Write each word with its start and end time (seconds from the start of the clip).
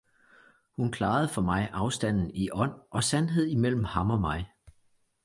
hun 0.75 0.91
klarede 0.91 1.27
for 1.27 1.41
mig 1.41 1.69
afstanden 1.73 2.31
i 2.35 2.49
ånd 2.53 2.71
og 2.91 3.03
sandhed 3.03 3.47
imellem 3.47 3.83
ham 3.83 4.09
og 4.11 4.19
mig. 4.21 4.51